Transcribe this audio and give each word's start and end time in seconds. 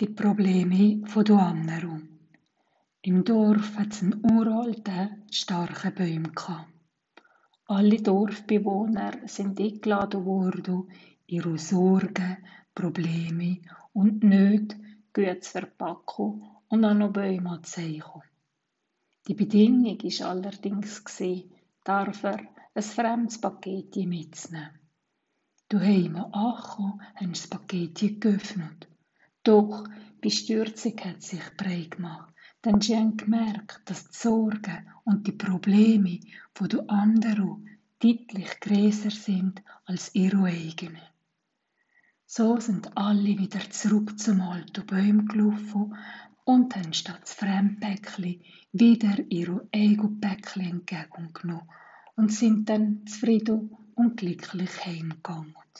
Die 0.00 0.08
Probleme 0.08 1.04
der 1.24 1.38
anderen. 1.38 2.18
Im 3.02 3.22
Dorf 3.22 3.76
hat 3.76 3.92
es 3.92 4.02
einen 4.02 4.24
uralten, 4.28 5.22
starken 5.30 5.94
Baum. 6.34 6.64
Alle 7.66 8.02
Dorfbewohner 8.02 9.12
sind 9.26 9.60
eingeladen 9.60 10.24
worden, 10.24 10.90
ihre 11.28 11.56
Sorgen, 11.58 12.38
Probleme 12.74 13.60
und 13.92 14.24
Nöte 14.24 14.76
gut 15.12 15.44
zu 15.44 15.52
verpacken 15.52 16.42
und 16.66 16.84
an 16.84 16.98
den 16.98 17.12
Bäumen 17.12 17.46
anzuzeigen. 17.46 18.22
Die 19.28 19.34
Bedingung 19.34 20.02
war 20.02 20.30
allerdings, 20.30 21.04
darf 21.84 22.24
er 22.24 22.40
ein 22.74 22.82
fremdes 22.82 23.40
Paket 23.40 23.94
mitzunehmen. 23.94 24.70
Daheim 25.68 26.16
angekommen, 26.16 27.00
haben 27.14 27.34
sie 27.34 27.48
das 27.48 27.60
Paket 27.60 28.20
geöffnet. 28.20 28.83
Doch 29.44 29.86
Bestürzung 30.22 30.98
hat 31.04 31.22
sich 31.22 31.42
breit 31.58 31.92
gemacht, 31.92 32.32
denn 32.64 32.80
sie 32.80 32.96
haben 32.96 33.16
gemerkt, 33.18 33.82
dass 33.84 34.08
die 34.08 34.16
Sorgen 34.16 34.90
und 35.04 35.26
die 35.26 35.32
Probleme 35.32 36.20
von 36.54 36.68
den 36.70 36.88
anderen 36.88 37.68
deutlich 37.98 38.58
größer 38.60 39.10
sind 39.10 39.62
als 39.84 40.14
ihre 40.14 40.44
eigenen. 40.44 41.02
So 42.26 42.58
sind 42.58 42.96
alle 42.96 43.38
wieder 43.38 43.60
zurück 43.68 44.18
zum 44.18 44.40
alten 44.40 44.86
Baum 44.86 45.26
gelaufen 45.26 45.94
und 46.44 46.74
haben 46.74 46.94
statt 46.94 47.20
das 47.20 47.34
Fremdpäckchen 47.34 48.40
wieder 48.72 49.18
ihre 49.28 49.68
eigenen 49.74 50.20
Päckchen 50.20 50.70
entgegengenommen 50.70 51.68
und 52.16 52.32
sind 52.32 52.70
dann 52.70 53.06
zufrieden 53.06 53.76
und 53.94 54.16
glücklich 54.16 54.86
heimgegangen. 54.86 55.54